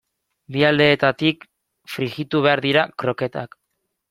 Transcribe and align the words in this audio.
Bi 0.53 0.61
aldeetatik 0.69 1.45
frijitu 1.97 2.43
behar 2.47 2.63
dira 2.69 2.87
kroketak. 3.05 3.59